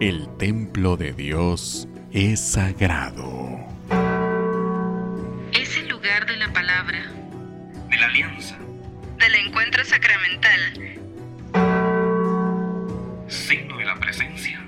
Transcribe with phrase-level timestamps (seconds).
[0.00, 3.60] El templo de Dios es sagrado.
[5.52, 7.02] Es el lugar de la palabra,
[7.90, 8.56] de la alianza,
[9.18, 10.60] del encuentro sacramental,
[13.28, 14.58] signo de la presencia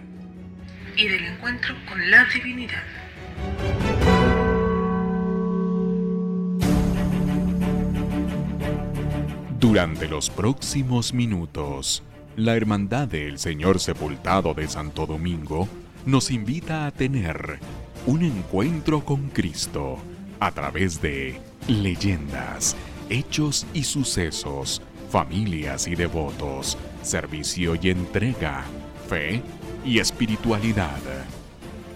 [0.98, 2.82] y del encuentro con la divinidad.
[9.58, 12.02] Durante los próximos minutos,
[12.36, 15.68] la Hermandad del Señor Sepultado de Santo Domingo
[16.06, 17.58] nos invita a tener
[18.06, 19.98] un encuentro con Cristo
[20.40, 22.74] a través de leyendas,
[23.10, 28.64] hechos y sucesos, familias y devotos, servicio y entrega,
[29.08, 29.42] fe
[29.84, 31.00] y espiritualidad.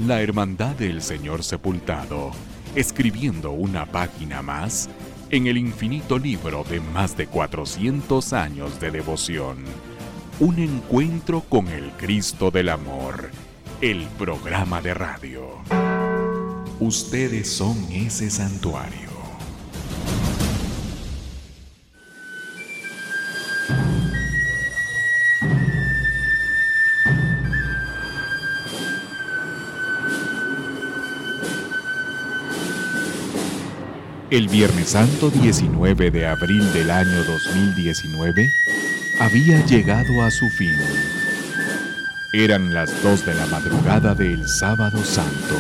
[0.00, 2.30] La Hermandad del Señor Sepultado,
[2.74, 4.90] escribiendo una página más
[5.30, 9.56] en el infinito libro de más de 400 años de devoción.
[10.38, 13.30] Un encuentro con el Cristo del Amor,
[13.80, 15.48] el programa de radio.
[16.78, 19.08] Ustedes son ese santuario.
[34.28, 38.50] El Viernes Santo 19 de abril del año 2019
[39.18, 40.74] había llegado a su fin.
[42.32, 45.56] Eran las dos de la madrugada del sábado santo.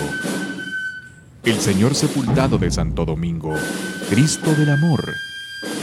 [1.44, 3.54] El Señor sepultado de Santo Domingo,
[4.10, 5.02] Cristo del Amor,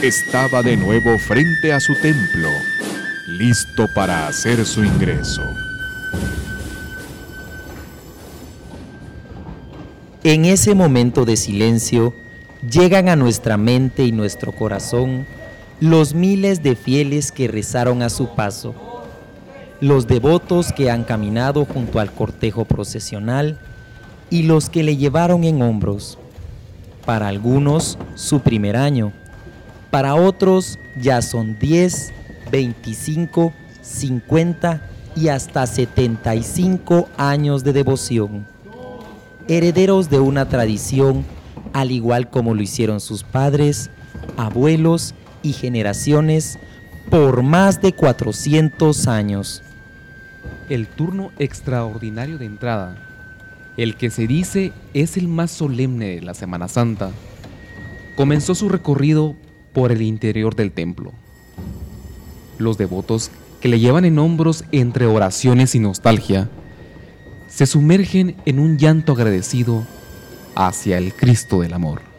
[0.02, 2.49] estaba de nuevo frente a su templo,
[3.27, 5.43] listo para hacer su ingreso.
[10.23, 12.13] En ese momento de silencio,
[12.69, 15.25] llegan a nuestra mente y nuestro corazón
[15.84, 18.73] los miles de fieles que rezaron a su paso,
[19.81, 23.59] los devotos que han caminado junto al cortejo procesional
[24.30, 26.17] y los que le llevaron en hombros.
[27.06, 29.11] Para algunos su primer año,
[29.92, 32.14] para otros ya son 10,
[32.49, 33.52] 25,
[33.82, 38.48] 50 y hasta 75 años de devoción,
[39.49, 41.26] herederos de una tradición
[41.73, 43.89] al igual como lo hicieron sus padres,
[44.38, 46.58] abuelos y generaciones
[47.09, 49.61] por más de 400 años.
[50.70, 52.98] El turno extraordinario de entrada,
[53.77, 57.11] el que se dice es el más solemne de la Semana Santa,
[58.15, 59.36] comenzó su recorrido
[59.73, 61.11] por el interior del templo.
[62.58, 63.30] Los devotos
[63.61, 66.49] que le llevan en hombros entre oraciones y nostalgia,
[67.48, 69.86] se sumergen en un llanto agradecido
[70.55, 72.12] hacia el Cristo del Amor.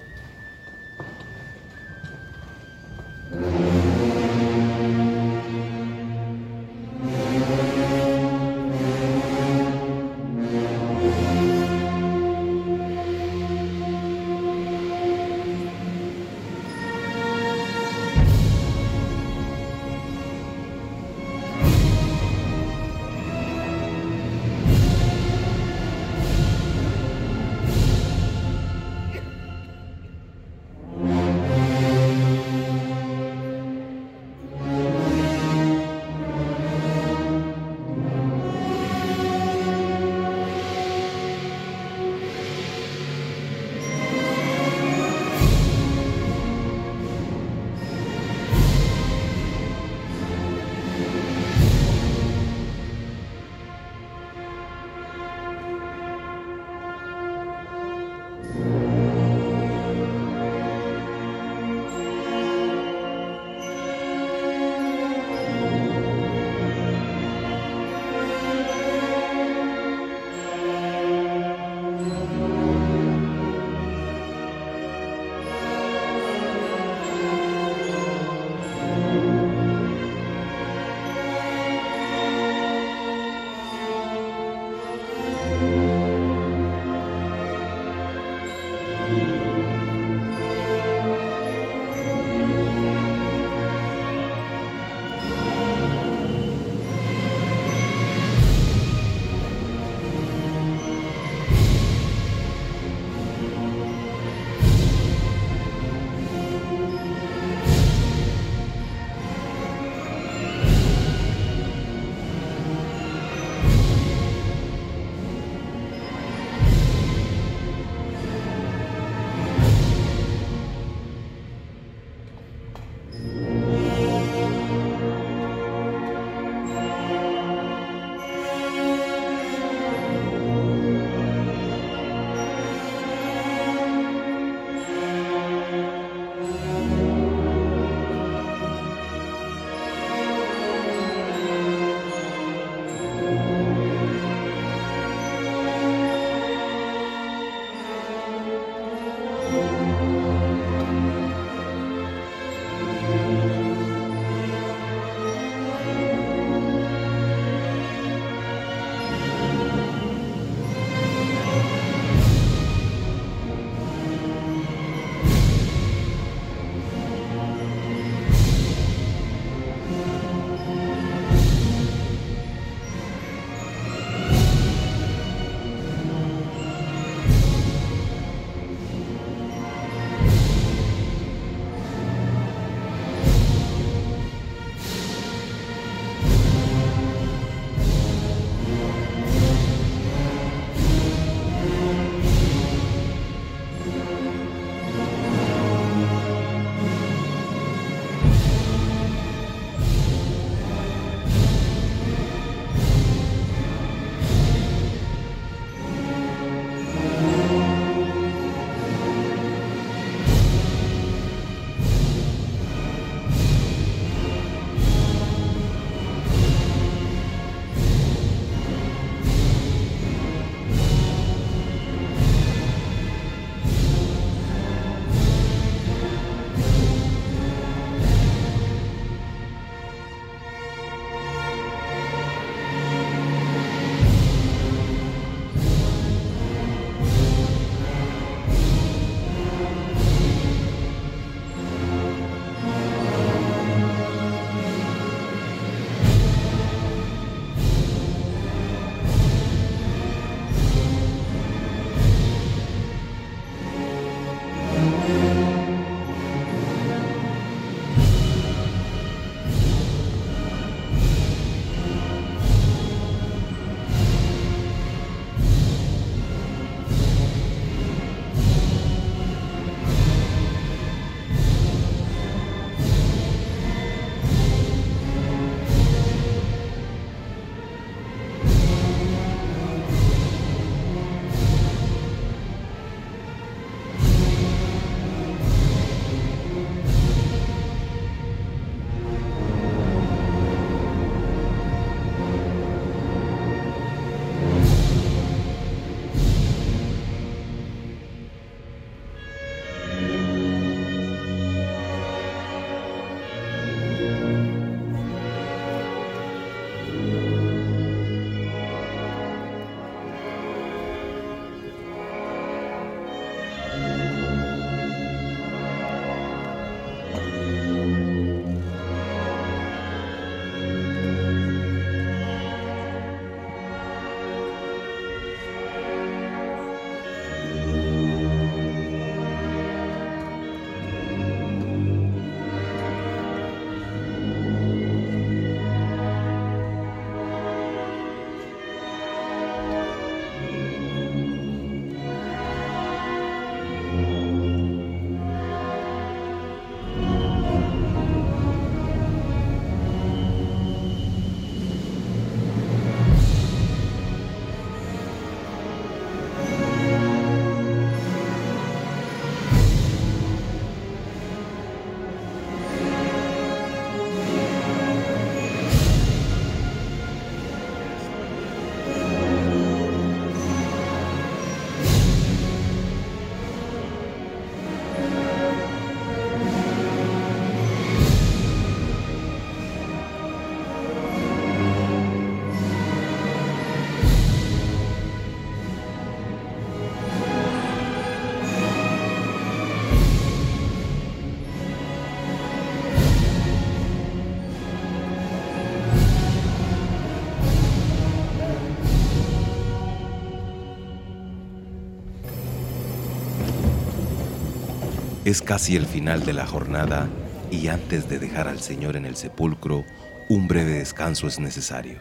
[405.35, 407.09] Es casi el final de la jornada
[407.51, 409.85] y antes de dejar al Señor en el sepulcro,
[410.29, 411.99] un breve descanso es necesario.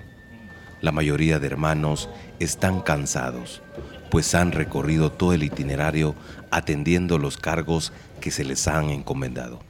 [0.81, 3.63] La mayoría de hermanos están cansados,
[4.11, 6.13] pues han recorrido todo el itinerario
[6.51, 9.61] atendiendo los cargos que se les han encomendado.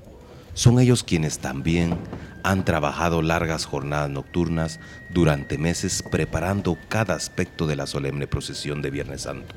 [0.54, 1.98] Son ellos quienes también
[2.44, 8.92] han trabajado largas jornadas nocturnas durante meses preparando cada aspecto de la solemne procesión de
[8.92, 9.56] Viernes Santo,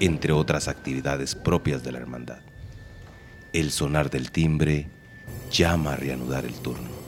[0.00, 2.40] entre otras actividades propias de la hermandad.
[3.52, 4.86] El sonar del timbre
[5.50, 7.01] llama a reanudar el turno.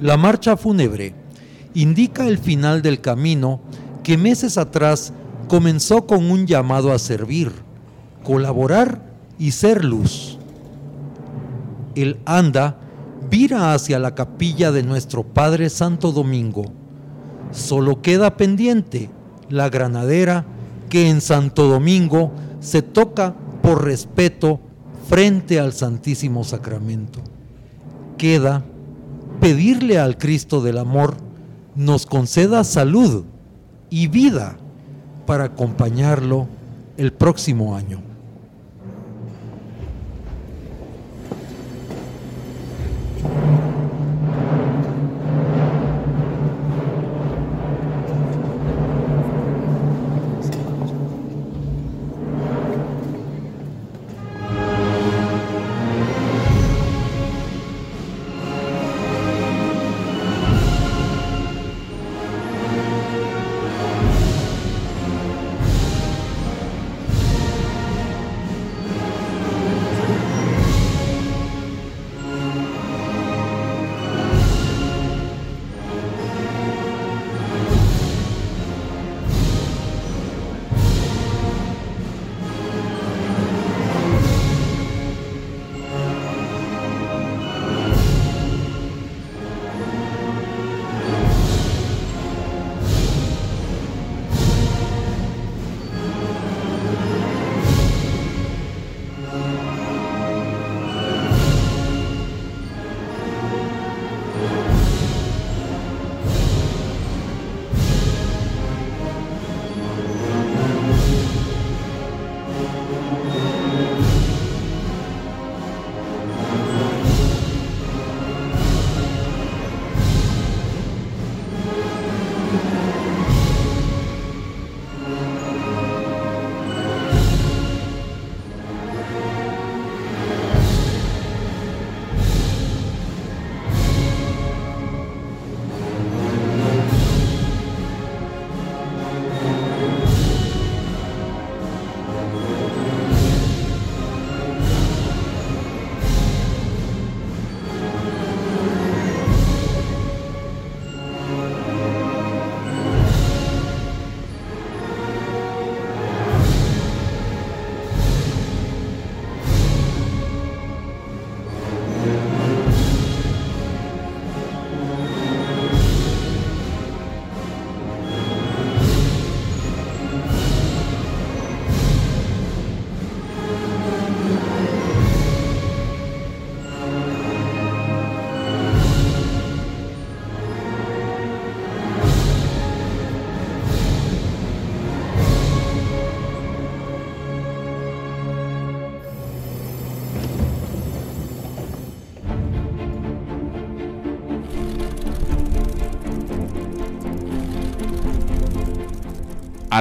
[0.00, 1.12] La marcha fúnebre
[1.74, 3.60] indica el final del camino
[4.02, 5.12] que meses atrás
[5.46, 7.52] comenzó con un llamado a servir,
[8.24, 9.02] colaborar
[9.38, 10.38] y ser luz.
[11.94, 12.78] El anda
[13.30, 16.64] vira hacia la capilla de nuestro Padre Santo Domingo.
[17.50, 19.10] Solo queda pendiente
[19.50, 20.46] la granadera
[20.88, 24.60] que en Santo Domingo se toca por respeto
[25.10, 27.20] frente al Santísimo Sacramento.
[28.16, 28.64] Queda
[29.40, 31.16] pedirle al Cristo del Amor
[31.74, 33.24] nos conceda salud
[33.88, 34.56] y vida
[35.26, 36.46] para acompañarlo
[36.96, 38.09] el próximo año.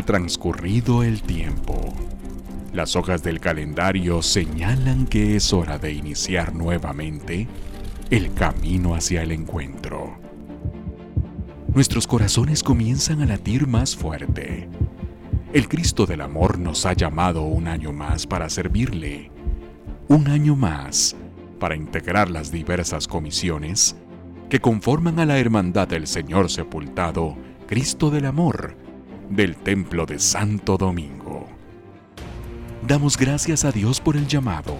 [0.05, 1.93] Transcurrido el tiempo.
[2.73, 7.47] Las hojas del calendario señalan que es hora de iniciar nuevamente
[8.09, 10.17] el camino hacia el encuentro.
[11.73, 14.69] Nuestros corazones comienzan a latir más fuerte.
[15.53, 19.31] El Cristo del Amor nos ha llamado un año más para servirle.
[20.07, 21.15] Un año más
[21.59, 23.95] para integrar las diversas comisiones
[24.49, 27.35] que conforman a la Hermandad del Señor Sepultado,
[27.67, 28.88] Cristo del Amor,
[29.29, 31.47] del Templo de Santo Domingo.
[32.85, 34.75] Damos gracias a Dios por el llamado.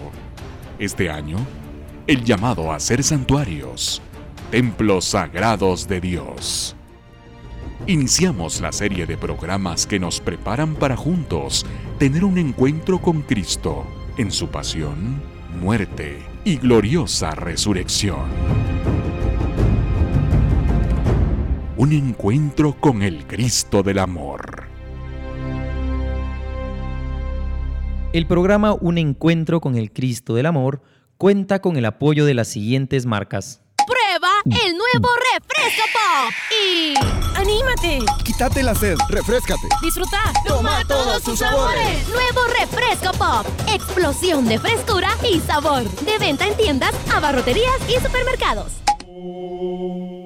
[0.80, 1.38] Este año,
[2.08, 4.02] el llamado a ser santuarios,
[4.52, 6.76] templos sagrados de Dios.
[7.86, 11.66] Iniciamos la serie de programas que nos preparan para juntos
[11.98, 13.86] tener un encuentro con Cristo
[14.18, 15.22] en su pasión,
[15.62, 18.79] muerte y gloriosa resurrección.
[21.80, 24.68] Un encuentro con el Cristo del Amor.
[28.12, 30.82] El programa Un encuentro con el Cristo del Amor
[31.18, 33.62] cuenta con el apoyo de las siguientes marcas.
[33.88, 36.96] Prueba el nuevo refresco pop y
[37.38, 38.00] anímate.
[38.26, 39.70] Quítate la sed, refrescate.
[39.82, 40.20] Disfruta.
[40.46, 42.10] Toma todos sus sabores.
[42.10, 43.48] Nuevo refresco pop.
[43.74, 45.84] Explosión de frescura y sabor.
[46.02, 48.80] De venta en tiendas, abarroterías y supermercados.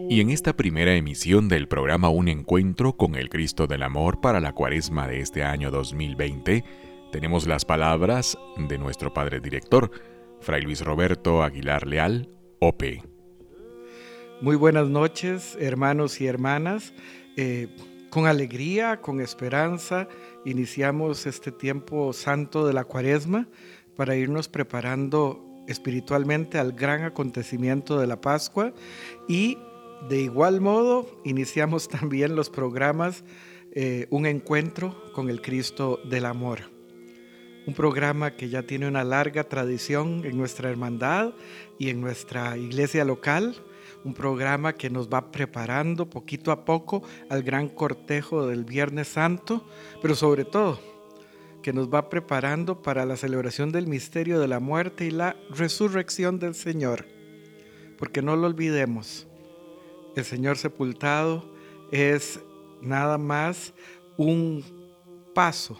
[0.10, 4.40] Y en esta primera emisión del programa Un Encuentro con el Cristo del Amor para
[4.40, 6.64] la cuaresma de este año 2020,
[7.12, 9.92] tenemos las palabras de nuestro padre director,
[10.42, 12.84] Fray Luis Roberto Aguilar Leal, OP.
[14.42, 16.94] Muy buenas noches, hermanos y hermanas.
[17.38, 17.70] Eh,
[18.10, 20.08] con alegría, con esperanza,
[20.46, 23.48] iniciamos este tiempo santo de la cuaresma
[23.96, 28.74] para irnos preparando espiritualmente al gran acontecimiento de la Pascua
[29.28, 29.58] y
[30.10, 33.24] de igual modo iniciamos también los programas
[33.76, 36.72] eh, Un encuentro con el Cristo del Amor.
[37.66, 41.34] Un programa que ya tiene una larga tradición en nuestra hermandad
[41.80, 43.56] y en nuestra iglesia local.
[44.04, 49.66] Un programa que nos va preparando poquito a poco al gran cortejo del Viernes Santo,
[50.02, 50.80] pero sobre todo
[51.64, 56.38] que nos va preparando para la celebración del misterio de la muerte y la resurrección
[56.38, 57.08] del Señor.
[57.98, 59.28] Porque no lo olvidemos,
[60.16, 61.44] el Señor sepultado
[61.92, 62.40] es
[62.82, 63.74] nada más
[64.18, 64.64] un
[65.34, 65.80] paso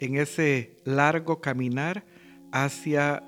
[0.00, 2.04] en ese largo caminar
[2.50, 3.22] hacia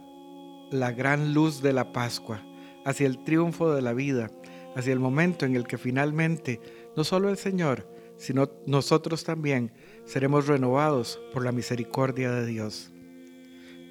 [0.71, 2.43] la gran luz de la Pascua,
[2.85, 4.31] hacia el triunfo de la vida,
[4.75, 6.61] hacia el momento en el que finalmente
[6.97, 9.73] no solo el Señor, sino nosotros también
[10.05, 12.91] seremos renovados por la misericordia de Dios.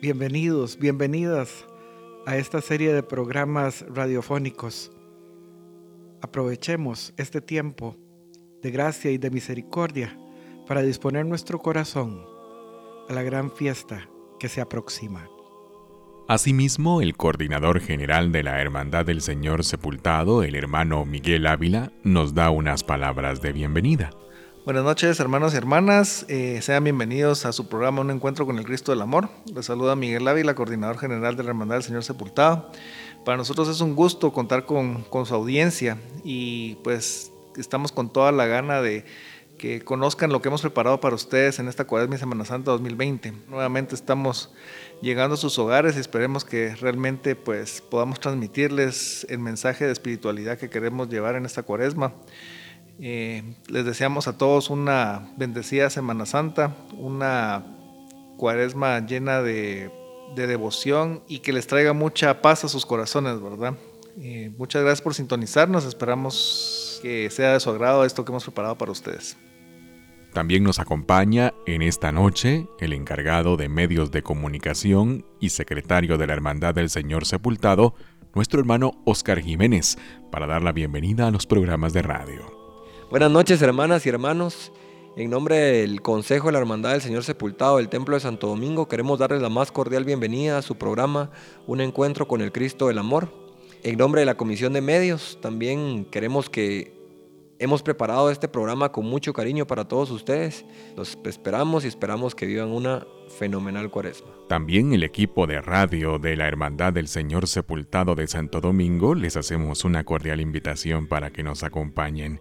[0.02, 1.66] Bienvenidos, bienvenidas
[2.26, 4.93] a esta serie de programas radiofónicos.
[6.24, 7.98] Aprovechemos este tiempo
[8.62, 10.18] de gracia y de misericordia
[10.66, 12.24] para disponer nuestro corazón
[13.10, 14.08] a la gran fiesta
[14.40, 15.28] que se aproxima.
[16.30, 22.34] Asimismo, el coordinador general de la Hermandad del Señor Sepultado, el hermano Miguel Ávila, nos
[22.34, 24.12] da unas palabras de bienvenida.
[24.64, 26.26] Buenas noches, hermanos y hermanas.
[26.30, 29.28] Eh, sean bienvenidos a su programa Un Encuentro con el Cristo del Amor.
[29.54, 32.72] Les saluda Miguel Ávila, coordinador general de la Hermandad del Señor Sepultado.
[33.26, 38.48] Para nosotros es un gusto contar con, su audiencia y pues estamos con toda la
[38.48, 39.06] gana de
[39.58, 43.34] que conozcan lo que hemos preparado para ustedes en esta Cuaresma y Semana Santa 2020.
[43.48, 44.52] Nuevamente estamos
[45.02, 50.58] llegando a sus hogares y esperemos que realmente pues podamos transmitirles el mensaje de espiritualidad
[50.58, 52.14] que queremos llevar en esta Cuaresma.
[53.00, 57.66] Eh, les deseamos a todos una bendecida Semana Santa, una
[58.38, 59.42] cuaresma llena
[60.36, 63.76] de, devoción y que les traiga mucha paz a sus corazones, ¿verdad?
[64.20, 68.78] Eh, muchas gracias por sintonizarnos, esperamos que sea de su agrado esto que hemos preparado
[68.78, 69.38] para ustedes.
[70.34, 76.26] También nos acompaña en esta noche el encargado de medios de comunicación y secretario de
[76.26, 77.94] la Hermandad del Señor Sepultado,
[78.34, 79.98] nuestro hermano Oscar Jiménez,
[80.32, 82.64] para dar la bienvenida a los programas de radio.
[83.12, 84.72] Buenas noches hermanas y hermanos.
[85.15, 88.88] En nombre del Consejo de la Hermandad del Señor Sepultado del Templo de Santo Domingo
[88.88, 91.30] queremos darles la más cordial bienvenida a su programa
[91.67, 93.30] Un Encuentro con el Cristo del Amor.
[93.84, 96.97] En nombre de la Comisión de Medios también queremos que
[97.60, 100.65] hemos preparado este programa con mucho cariño para todos ustedes.
[100.97, 103.06] Los esperamos y esperamos que vivan una
[103.38, 104.30] fenomenal cuaresma.
[104.49, 109.38] También el equipo de radio de la Hermandad del Señor Sepultado de Santo Domingo les
[109.38, 112.39] hacemos una cordial invitación para que nos acompañen.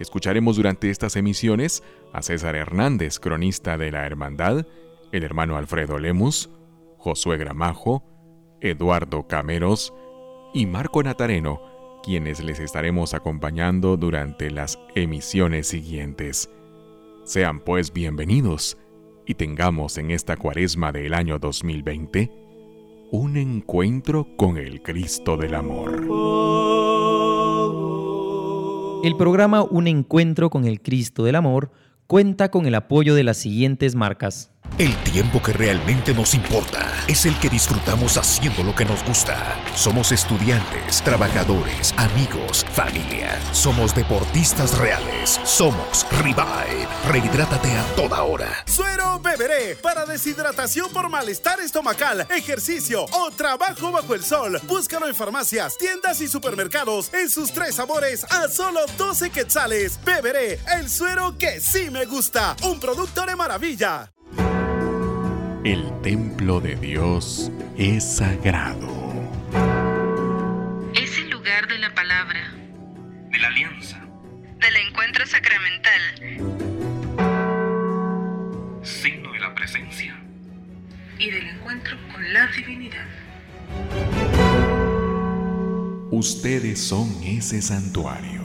[0.00, 1.82] Escucharemos durante estas emisiones
[2.14, 4.66] a César Hernández, cronista de la Hermandad,
[5.12, 6.48] el hermano Alfredo Lemus,
[6.96, 8.02] Josué Gramajo,
[8.62, 9.92] Eduardo Cameros
[10.54, 11.60] y Marco Natareno,
[12.02, 16.50] quienes les estaremos acompañando durante las emisiones siguientes.
[17.24, 18.78] Sean pues bienvenidos
[19.26, 22.32] y tengamos en esta cuaresma del año 2020
[23.12, 26.79] un encuentro con el Cristo del Amor.
[29.02, 31.70] El programa Un Encuentro con el Cristo del Amor
[32.06, 34.50] cuenta con el apoyo de las siguientes marcas.
[34.78, 39.56] El tiempo que realmente nos importa es el que disfrutamos haciendo lo que nos gusta.
[39.74, 43.38] Somos estudiantes, trabajadores, amigos, familia.
[43.52, 45.38] Somos deportistas reales.
[45.44, 46.88] Somos Revive.
[47.08, 48.64] Rehidrátate a toda hora.
[48.66, 54.60] Suero beberé para deshidratación por malestar estomacal, ejercicio o trabajo bajo el sol.
[54.66, 60.00] Búscalo en farmacias, tiendas y supermercados en sus tres sabores a solo 12 quetzales.
[60.04, 62.56] Beberé el suero que sí me gusta.
[62.62, 64.10] Un producto de maravilla.
[65.62, 68.88] El templo de Dios es sagrado.
[70.94, 72.50] Es el lugar de la palabra,
[73.30, 74.00] de la alianza,
[74.58, 76.00] del encuentro sacramental,
[78.82, 80.18] signo de la presencia
[81.18, 83.06] y del encuentro con la divinidad.
[86.10, 88.39] Ustedes son ese santuario.